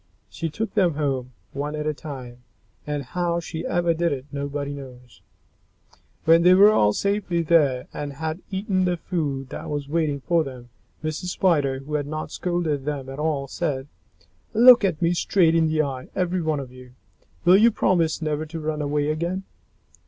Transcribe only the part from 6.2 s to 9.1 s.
When they were all safely there and had eaten the